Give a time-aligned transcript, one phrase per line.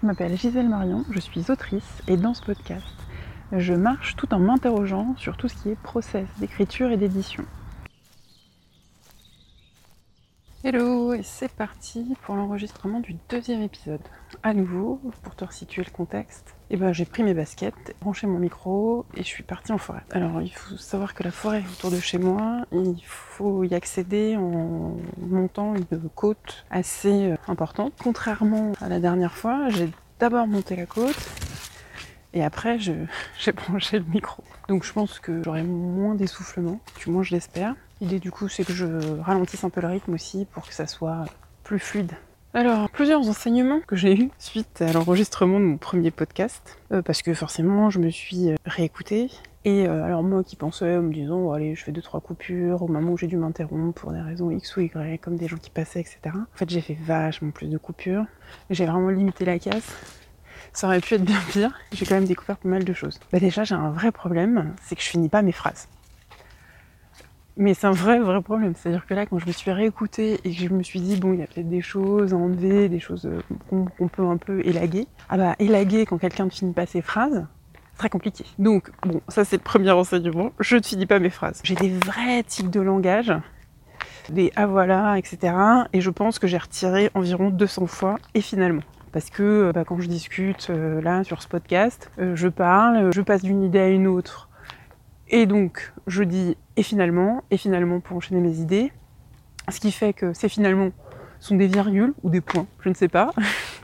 [0.00, 2.84] Je m'appelle Gisèle Marion, je suis autrice et dans ce podcast,
[3.50, 7.46] je marche tout en m'interrogeant sur tout ce qui est process d'écriture et d'édition.
[10.68, 14.00] Hello, et c'est parti pour l'enregistrement du deuxième épisode.
[14.42, 18.40] À nouveau, pour te resituer le contexte, eh ben, j'ai pris mes baskets, branché mon
[18.40, 20.02] micro et je suis partie en forêt.
[20.10, 24.36] Alors il faut savoir que la forêt autour de chez moi, il faut y accéder
[24.36, 25.86] en montant une
[26.16, 27.92] côte assez euh, importante.
[28.02, 31.30] Contrairement à la dernière fois, j'ai d'abord monté la côte
[32.32, 34.42] et après j'ai branché le micro.
[34.66, 37.76] Donc je pense que j'aurai moins d'essoufflement, du moins je l'espère.
[38.00, 38.86] L'idée du coup c'est que je
[39.20, 41.24] ralentisse un peu le rythme aussi pour que ça soit
[41.62, 42.12] plus fluide.
[42.56, 47.20] Alors, plusieurs enseignements que j'ai eus suite à l'enregistrement de mon premier podcast, euh, parce
[47.20, 49.30] que forcément je me suis euh, réécoutée.
[49.66, 52.82] Et euh, alors moi qui pensais en me disant, allez, je fais deux trois coupures,
[52.82, 55.58] au moment où j'ai dû m'interrompre pour des raisons X ou Y, comme des gens
[55.58, 56.18] qui passaient, etc.
[56.34, 58.24] En fait, j'ai fait vachement plus de coupures.
[58.70, 59.94] J'ai vraiment limité la casse.
[60.72, 61.78] Ça aurait pu être bien pire.
[61.92, 63.20] J'ai quand même découvert pas mal de choses.
[63.32, 65.88] Bah déjà, j'ai un vrai problème, c'est que je finis pas mes phrases.
[67.58, 68.74] Mais c'est un vrai, vrai problème.
[68.76, 71.32] C'est-à-dire que là, quand je me suis réécoutée et que je me suis dit, bon,
[71.32, 73.40] il y a peut-être des choses à enlever, des choses euh,
[73.70, 75.06] qu'on peut un peu élaguer.
[75.30, 77.46] Ah bah, élaguer quand quelqu'un ne finit pas ses phrases,
[77.96, 78.44] très compliqué.
[78.58, 80.52] Donc, bon, ça c'est le premier renseignement.
[80.60, 81.62] Je ne finis pas mes phrases.
[81.64, 83.32] J'ai des vrais types de langage,
[84.28, 85.54] des ah voilà, etc.
[85.94, 88.82] Et je pense que j'ai retiré environ 200 fois et finalement.
[89.12, 93.22] Parce que euh, bah, quand je discute euh, là sur ce podcast, je parle, je
[93.22, 94.50] passe d'une idée à une autre
[95.28, 98.92] et donc, je dis et finalement, et finalement pour enchaîner mes idées.
[99.68, 100.90] Ce qui fait que ces finalement
[101.40, 103.30] sont des virgules ou des points, je ne sais pas.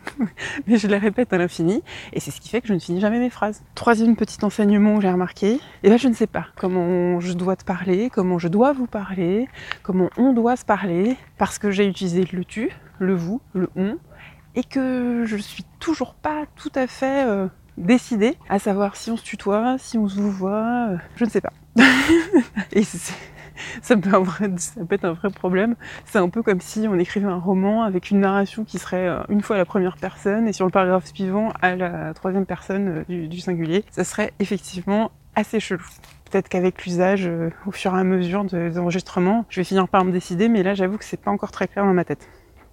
[0.67, 1.83] Mais je les répète à l'infini.
[2.13, 3.63] Et c'est ce qui fait que je ne finis jamais mes phrases.
[3.75, 7.57] Troisième petit enseignement j'ai remarqué, et eh ben je ne sais pas comment je dois
[7.57, 9.49] te parler, comment je dois vous parler,
[9.83, 13.99] comment on doit se parler, parce que j'ai utilisé le tu, le vous, le on,
[14.55, 19.17] et que je suis toujours pas tout à fait euh, décider, à savoir si on
[19.17, 21.53] se tutoie, si on se voit, euh, je ne sais pas.
[22.73, 22.83] et
[23.83, 24.11] ça peut,
[24.91, 25.77] être un vrai problème.
[26.05, 29.23] C'est un peu comme si on écrivait un roman avec une narration qui serait euh,
[29.29, 33.05] une fois à la première personne et sur le paragraphe suivant à la troisième personne
[33.11, 33.85] euh, du, singulier.
[33.91, 35.87] Ça serait effectivement assez chelou.
[36.31, 37.31] Peut-être qu'avec l'usage,
[37.67, 40.73] au fur et à mesure des enregistrements, je vais finir par me décider, mais là
[40.73, 42.27] j'avoue que c'est pas encore très clair dans ma tête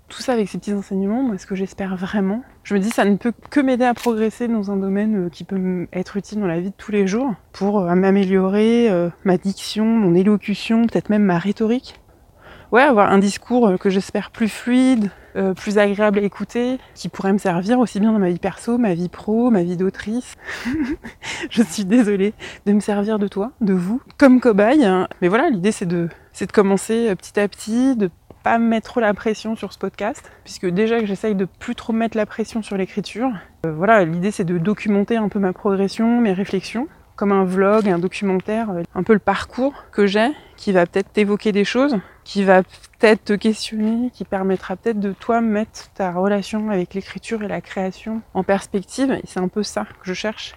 [0.09, 3.05] tout ça avec ces petits enseignements, moi, ce que j'espère vraiment, je me dis ça
[3.05, 6.47] ne peut que m'aider à progresser dans un domaine euh, qui peut être utile dans
[6.47, 11.09] la vie de tous les jours pour euh, m'améliorer euh, ma diction, mon élocution, peut-être
[11.09, 11.99] même ma rhétorique.
[12.71, 15.09] Ouais, avoir un discours que j'espère plus fluide,
[15.55, 18.93] plus agréable à écouter, qui pourrait me servir aussi bien dans ma vie perso, ma
[18.93, 20.35] vie pro, ma vie d'autrice.
[21.49, 22.35] je suis désolée
[22.67, 24.85] de me servir de toi, de vous, comme cobaye.
[24.85, 25.07] Hein.
[25.23, 28.11] Mais voilà, l'idée c'est de, c'est de commencer petit à petit, de
[28.43, 31.93] pas mettre trop la pression sur ce podcast, puisque déjà que j'essaye de plus trop
[31.93, 33.29] mettre la pression sur l'écriture.
[33.65, 37.89] Euh, voilà, l'idée c'est de documenter un peu ma progression, mes réflexions, comme un vlog,
[37.89, 41.97] un documentaire, euh, un peu le parcours que j'ai, qui va peut-être t'évoquer des choses,
[42.23, 47.43] qui va peut-être te questionner, qui permettra peut-être de toi mettre ta relation avec l'écriture
[47.43, 49.11] et la création en perspective.
[49.11, 50.55] Et c'est un peu ça que je cherche.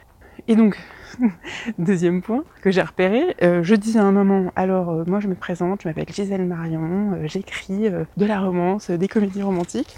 [0.48, 0.78] Et donc,
[1.78, 5.28] Deuxième point que j'ai repéré, euh, je dis à un moment, alors euh, moi je
[5.28, 9.96] me présente, je m'appelle Gisèle Marion, euh, j'écris de la romance, des comédies romantiques.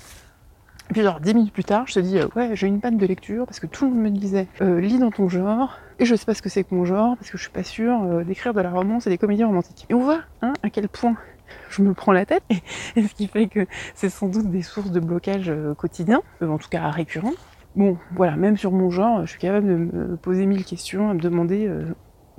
[0.91, 3.07] Et puis genre dix minutes plus tard, je te dis ouais j'ai une panne de
[3.07, 6.27] lecture parce que tout le monde me disait lis dans ton genre et je sais
[6.27, 8.61] pas ce que c'est que mon genre parce que je suis pas sûre d'écrire de
[8.61, 9.87] la romance et des comédies romantiques.
[9.89, 11.17] Et on voit hein, à quel point
[11.71, 12.43] je me prends la tête
[12.97, 16.69] et, ce qui fait que c'est sans doute des sources de blocage quotidien, en tout
[16.69, 17.33] cas récurrents.
[17.77, 21.15] Bon, voilà, même sur mon genre, je suis capable de me poser mille questions, à
[21.15, 21.87] me demander euh,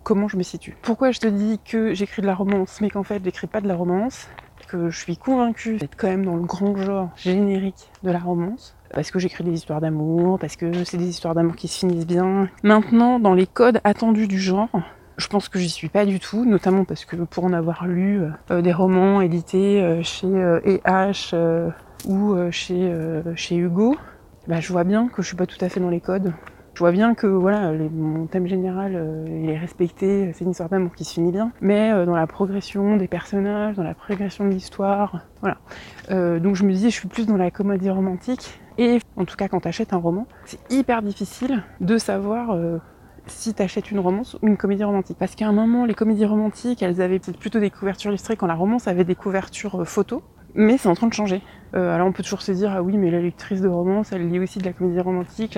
[0.04, 0.78] comment je me situe.
[0.82, 3.68] Pourquoi je te dis que j'écris de la romance, mais qu'en fait j'écris pas de
[3.68, 4.30] la romance?
[4.70, 8.76] Que je suis convaincue d'être quand même dans le grand genre générique de la romance.
[8.94, 12.08] Parce que j'écris des histoires d'amour, parce que c'est des histoires d'amour qui se finissent
[12.08, 12.50] bien.
[12.64, 14.70] Maintenant, dans les codes attendus du genre,
[15.18, 18.22] je pense que j'y suis pas du tout, notamment parce que pour en avoir lu
[18.50, 20.28] euh, des romans édités euh, chez
[20.66, 21.36] EH
[22.08, 22.92] ou chez,
[23.36, 23.98] chez Hugo,
[24.48, 26.34] bah, je vois bien que je suis pas tout à fait dans les codes.
[26.76, 30.68] Je vois bien que voilà, mon thème général euh, il est respecté, c'est une histoire
[30.68, 34.44] d'amour qui se finit bien, mais euh, dans la progression des personnages, dans la progression
[34.44, 35.58] de l'histoire, voilà.
[36.12, 39.38] Euh, donc je me dis, je suis plus dans la comédie romantique, et en tout
[39.38, 42.58] cas quand tu achètes un roman, c'est hyper difficile de savoir
[43.26, 45.16] si tu achètes une romance ou une comédie romantique.
[45.18, 48.54] Parce qu'à un moment, les comédies romantiques, elles avaient plutôt des couvertures illustrées quand la
[48.54, 50.22] romance avait des couvertures photos
[50.56, 51.42] mais c'est en train de changer.
[51.76, 54.30] Euh, alors on peut toujours se dire ah oui mais la lectrice de romance elle
[54.30, 55.56] lit aussi de la comédie romantique,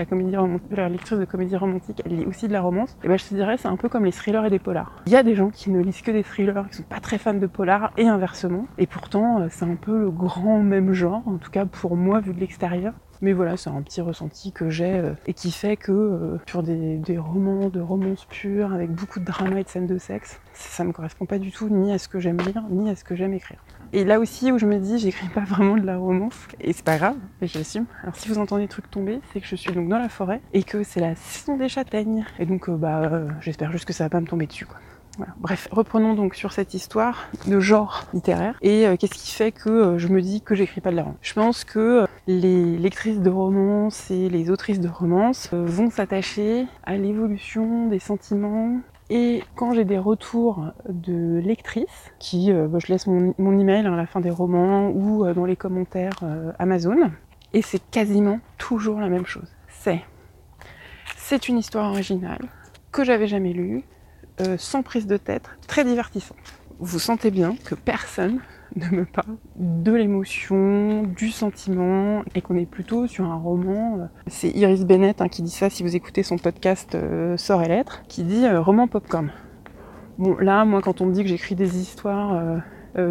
[0.72, 2.98] la lectrice de comédie romantique elle lit aussi de la romance.
[3.04, 5.04] Et ben je te dirais c'est un peu comme les thrillers et les polars.
[5.06, 7.18] Il y a des gens qui ne lisent que des thrillers, qui sont pas très
[7.18, 8.66] fans de polars et inversement.
[8.78, 12.20] Et pourtant euh, c'est un peu le grand même genre, en tout cas pour moi
[12.20, 12.94] vu de l'extérieur.
[13.22, 16.98] Mais voilà, c'est un petit ressenti que j'ai euh, et qui fait que sur des,
[16.98, 20.84] des romans de romances pures avec beaucoup de drama et de scènes de sexe, ça
[20.84, 23.16] me correspond pas du tout ni à ce que j'aime lire ni à ce que
[23.16, 23.60] j'aime écrire.
[23.94, 26.86] Et là aussi où je me dis j'écris pas vraiment de la romance et c'est
[26.86, 27.86] pas grave, et j'assume.
[28.04, 30.42] Alors si vous entendez des trucs tomber, c'est que je suis donc dans la forêt
[30.54, 32.26] et que c'est la saison des châtaignes.
[32.40, 34.68] Et donc euh, bah euh, j'espère juste que ça va pas me tomber dessus.
[35.18, 35.34] Voilà.
[35.40, 39.98] Bref, reprenons donc sur cette histoire de genre littéraire et euh, qu'est-ce qui fait que
[39.98, 41.18] je me dis que j'écris pas de la romance?
[41.22, 46.98] Je pense que les lectrices de romance et les autrices de romance vont s'attacher à
[46.98, 53.08] l'évolution des sentiments et quand j'ai des retours de lectrices, qui, euh, bah, je laisse
[53.08, 57.12] mon, email à la fin des romans ou euh, dans les commentaires euh, Amazon,
[57.54, 59.48] et c'est quasiment toujours la même chose.
[59.70, 60.04] C'est,
[61.16, 62.42] c'est une histoire originale
[62.92, 63.84] que j'avais jamais lue,
[64.58, 66.38] sans prise de tête, très divertissante.
[66.80, 68.40] Vous sentez bien que personne
[68.76, 73.98] ne me parle de l'émotion, du sentiment, et qu'on est plutôt sur un roman.
[74.00, 77.64] euh, C'est Iris Bennett hein, qui dit ça si vous écoutez son podcast euh, Sort
[77.64, 79.32] et Lettres, qui dit euh, roman popcorn.
[80.18, 82.42] Bon, là, moi, quand on me dit que j'écris des histoires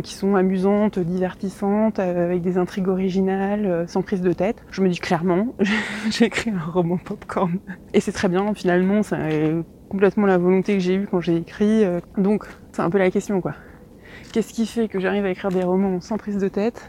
[0.03, 4.99] qui sont amusantes, divertissantes, avec des intrigues originales, sans prise de tête, je me dis
[4.99, 5.55] clairement,
[6.11, 7.61] j'écris un roman popcorn.
[7.95, 9.55] Et c'est très bien, finalement, c'est
[9.89, 11.85] complètement la volonté que j'ai eue quand j'ai écrit.
[12.19, 13.55] donc, c'est un peu la question, quoi.
[14.33, 16.89] Qu'est-ce qui fait que j'arrive à écrire des romans sans prise de tête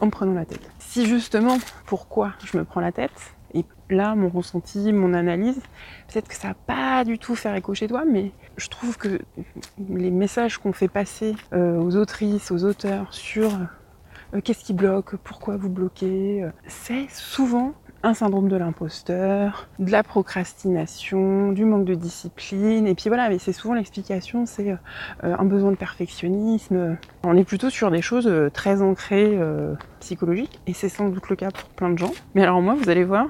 [0.00, 0.70] en me prenant la tête?
[0.78, 5.60] Si justement, pourquoi je me prends la tête et là, mon ressenti, mon analyse,
[6.08, 9.20] peut-être que ça va pas du tout faire écho chez toi, mais je trouve que
[9.88, 13.50] les messages qu'on fait passer euh, aux autrices, aux auteurs sur
[14.34, 19.90] euh, qu'est-ce qui bloque, pourquoi vous bloquez, euh, c'est souvent un syndrome de l'imposteur, de
[19.90, 24.76] la procrastination, du manque de discipline, et puis voilà, mais c'est souvent l'explication, c'est euh,
[25.22, 26.96] un besoin de perfectionnisme.
[27.24, 31.28] On est plutôt sur des choses euh, très ancrées euh, psychologiques, et c'est sans doute
[31.28, 32.12] le cas pour plein de gens.
[32.34, 33.26] Mais alors moi, vous allez voir,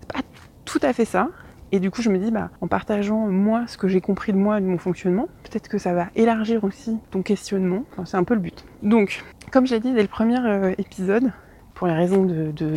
[0.00, 0.20] c'est pas
[0.64, 1.28] tout à fait ça.
[1.72, 4.38] Et du coup, je me dis, bah, en partageant moi ce que j'ai compris de
[4.38, 7.82] moi et de mon fonctionnement, peut-être que ça va élargir aussi ton questionnement.
[8.04, 8.64] C'est un peu le but.
[8.82, 10.38] Donc, comme j'ai dit dès le premier
[10.78, 11.32] épisode,
[11.76, 12.24] pour les raisons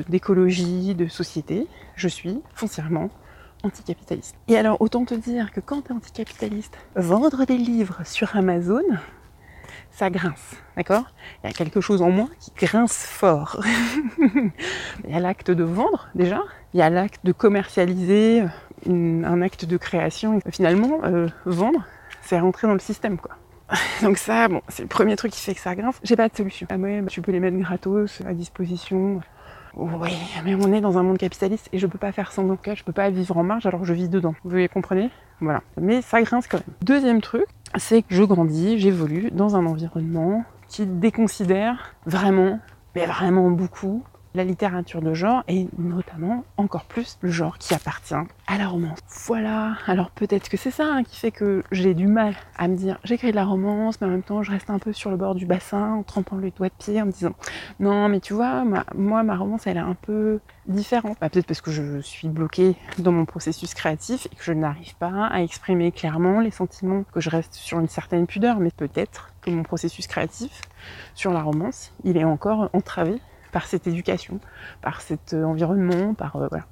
[0.09, 3.09] d'écologie, de, société, je suis foncièrement
[3.63, 4.35] anticapitaliste.
[4.49, 8.83] Et alors, autant te dire que quand tu es anticapitaliste, vendre des livres sur Amazon,
[9.91, 11.05] ça grince, d'accord?
[11.43, 13.63] Il y a quelque chose en moi qui grince fort.
[14.19, 16.41] Il y a l'acte de vendre, déjà.
[16.73, 18.43] Il y a l'acte de commercialiser,
[18.85, 20.39] une- un acte de création.
[20.51, 21.85] Finalement, euh, vendre,
[22.21, 23.31] c'est rentrer dans le système, quoi.
[24.01, 25.99] Donc ça, bon, c'est le premier truc qui fait que ça grince.
[26.03, 26.67] J'ai pas de solution.
[26.69, 29.21] Ah ouais, tu peux les mettre gratos à disposition.
[29.75, 30.11] Oui,
[30.43, 32.83] mais on est dans un monde capitaliste et je peux pas faire semblant que je
[32.83, 34.33] peux pas vivre en marge alors je vis dedans.
[34.43, 35.11] Vous les comprenez?
[35.41, 35.61] Voilà.
[35.79, 36.75] Mais ça grince quand même.
[36.81, 37.45] Deuxième truc,
[37.77, 42.59] c'est que je grandis, j'évolue dans un environnement qui déconsidère vraiment,
[42.95, 48.13] mais vraiment beaucoup, la littérature de genre et notamment encore plus le genre qui appartient
[48.47, 48.99] à la romance.
[49.25, 52.75] Voilà, alors peut-être que c'est ça hein, qui fait que j'ai du mal à me
[52.75, 55.17] dire j'écris de la romance mais en même temps je reste un peu sur le
[55.17, 57.33] bord du bassin en trempant les doigts de pied en me disant
[57.79, 58.63] non mais tu vois
[58.95, 61.17] moi ma romance elle est un peu différente.
[61.19, 64.95] Bah, peut-être parce que je suis bloquée dans mon processus créatif et que je n'arrive
[64.95, 69.33] pas à exprimer clairement les sentiments, que je reste sur une certaine pudeur mais peut-être
[69.41, 70.61] que mon processus créatif
[71.15, 73.19] sur la romance il est encore entravé
[73.51, 74.39] par cette éducation,
[74.81, 76.65] par cet euh, environnement, par euh, voilà.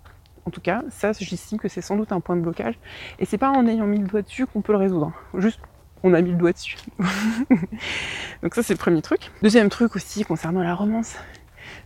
[0.46, 2.80] En tout cas, ça, j'estime que c'est sans doute un point de blocage.
[3.20, 5.12] Et c'est pas en ayant mis le doigt dessus qu'on peut le résoudre.
[5.34, 5.60] Juste,
[6.04, 6.78] on a mis le doigt dessus.
[8.44, 9.30] Donc ça, c'est le premier truc.
[9.44, 11.16] Deuxième truc aussi concernant la romance,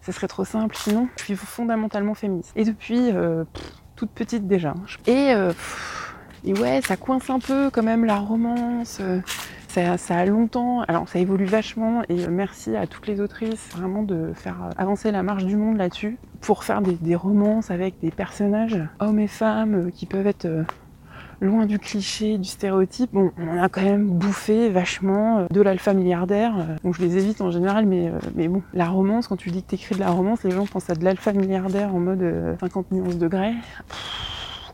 [0.03, 0.75] ce serait trop simple.
[0.75, 2.51] Sinon, je suis fondamentalement féministe.
[2.55, 3.45] Et depuis euh,
[3.95, 4.75] toute petite déjà.
[5.07, 9.01] Et, euh, pff, et ouais, ça coince un peu quand même la romance.
[9.71, 14.03] Ça, a longtemps, alors ça évolue vachement et euh, merci à toutes les autrices vraiment
[14.03, 18.11] de faire euh, avancer la marche du monde là-dessus pour faire des, romances avec des
[18.11, 20.47] personnages hommes et femmes euh, qui peuvent être
[21.39, 23.11] loin du cliché, du stéréotype.
[23.13, 26.53] Bon, on a quand même bouffé vachement de l'alpha milliardaire.
[26.83, 28.11] Bon, je les évite en général, mais,
[28.47, 30.95] bon, la romance, quand tu dis que t'écris de la romance, les gens pensent à
[30.95, 33.29] de l'alpha milliardaire en mode euh, 50 nuances de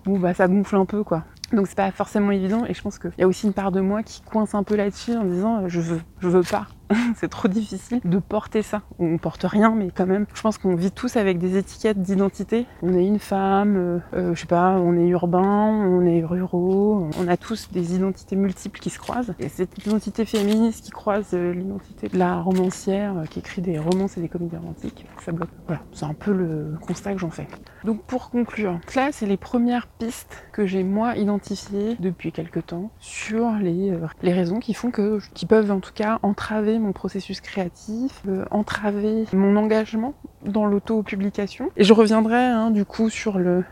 [0.06, 1.24] Bon, bah ça gonfle un peu quoi.
[1.54, 3.80] Donc c'est pas forcément évident et je pense qu'il y a aussi une part de
[3.80, 6.68] moi qui coince un peu là-dessus en disant euh, je veux, je veux pas.
[7.16, 8.82] c'est trop difficile de porter ça.
[9.00, 12.66] On porte rien mais quand même, je pense qu'on vit tous avec des étiquettes d'identité.
[12.82, 17.10] On est une femme, euh, euh, je sais pas, on est urbain, on est ruraux,
[17.20, 19.34] on a tous des identités multiples qui se croisent.
[19.40, 24.18] Et cette identité féministe qui croise euh, l'identité de la romancière qui écrit des romances
[24.18, 25.50] et des comédies romantiques, ça bloque.
[25.68, 27.48] Voilà, c'est un peu le constat que j'en fais.
[27.84, 32.92] Donc pour conclure, là c'est les premières pistes que j'ai moi identifiées depuis quelque temps
[33.00, 37.42] sur les, les raisons qui font que, qui peuvent en tout cas entraver mon processus
[37.42, 40.14] créatif, euh, entraver mon engagement
[40.46, 41.70] dans l'auto-publication.
[41.78, 43.64] Et je reviendrai hein, du coup sur le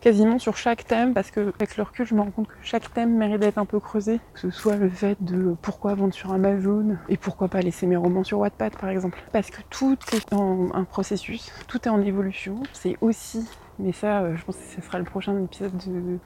[0.00, 2.92] quasiment sur chaque thème parce que avec le recul je me rends compte que chaque
[2.92, 4.20] thème mérite d'être un peu creusé.
[4.34, 7.96] Que ce soit le fait de pourquoi vendre sur Amazon et pourquoi pas laisser mes
[7.96, 9.22] romans sur Wattpad par exemple.
[9.32, 12.62] Parce que tout est en un processus tout est en évolution.
[12.72, 13.46] C'est aussi
[13.78, 15.76] mais ça euh, je pense que ce sera le prochain épisode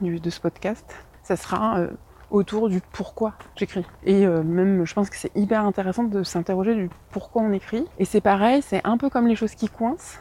[0.01, 0.85] de, de ce podcast.
[1.23, 1.89] Ça sera euh,
[2.31, 3.85] autour du pourquoi j'écris.
[4.03, 7.85] Et euh, même, je pense que c'est hyper intéressant de s'interroger du pourquoi on écrit.
[7.97, 10.19] Et c'est pareil, c'est un peu comme les choses qui coincent.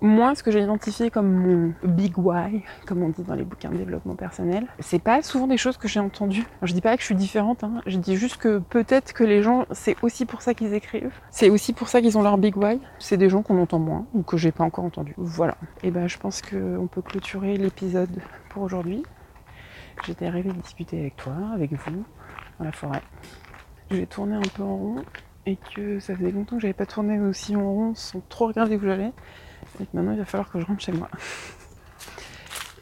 [0.00, 3.70] Moi, ce que j'ai identifié comme mon big why, comme on dit dans les bouquins
[3.70, 6.46] de développement personnel, c'est pas souvent des choses que j'ai entendues.
[6.62, 7.82] je dis pas que je suis différente, hein.
[7.86, 11.50] je dis juste que peut-être que les gens, c'est aussi pour ça qu'ils écrivent, c'est
[11.50, 12.80] aussi pour ça qu'ils ont leur big why.
[13.00, 15.14] C'est des gens qu'on entend moins ou que j'ai pas encore entendu.
[15.16, 15.56] Voilà.
[15.82, 19.02] Et ben, je pense qu'on peut clôturer l'épisode pour aujourd'hui.
[20.06, 22.04] J'étais arrivée discuter avec toi, avec vous,
[22.58, 23.02] dans la forêt.
[23.90, 25.04] J'ai tourné un peu en rond
[25.46, 28.76] et que ça faisait longtemps que j'avais pas tourné aussi en rond sans trop regarder
[28.76, 29.12] où j'allais.
[29.80, 31.08] Et maintenant il va falloir que je rentre chez moi.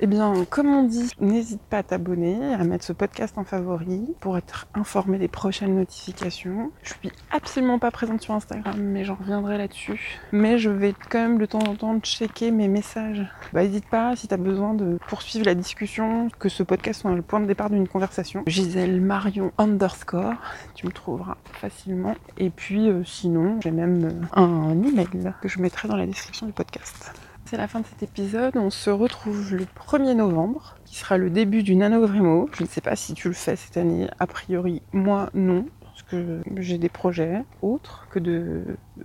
[0.01, 4.15] Eh bien, comme on dit, n'hésite pas à t'abonner, à mettre ce podcast en favori
[4.21, 6.71] pour être informé des prochaines notifications.
[6.83, 10.21] Je suis absolument pas présente sur Instagram, mais j'en reviendrai là-dessus.
[10.33, 13.27] Mais je vais quand même de temps en temps checker mes messages.
[13.55, 17.15] Bah, n'hésite pas si tu as besoin de poursuivre la discussion, que ce podcast soit
[17.15, 18.43] le point de départ d'une conversation.
[18.47, 20.35] Gisèle Marion underscore,
[20.75, 22.15] tu me trouveras facilement.
[22.37, 26.45] Et puis, euh, sinon, j'ai même euh, un email que je mettrai dans la description
[26.45, 27.13] du podcast.
[27.47, 28.57] C'est la fin de cet épisode.
[28.57, 32.51] On se retrouve le 1er novembre, qui sera le début du NaNoWriMo.
[32.53, 34.09] Je ne sais pas si tu le fais cette année.
[34.19, 35.65] A priori, moi, non.
[35.81, 38.19] Parce que j'ai des projets autres que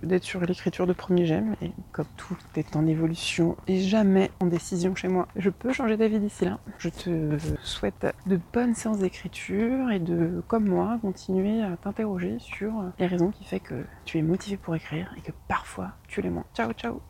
[0.02, 1.54] d'être sur l'écriture de premier j'aime.
[1.62, 5.96] Et comme tout est en évolution et jamais en décision chez moi, je peux changer
[5.96, 6.58] d'avis d'ici là.
[6.78, 12.72] Je te souhaite de bonnes séances d'écriture et de, comme moi, continuer à t'interroger sur
[12.98, 16.30] les raisons qui font que tu es motivé pour écrire et que parfois tu les
[16.30, 16.44] moins.
[16.54, 17.00] Ciao, ciao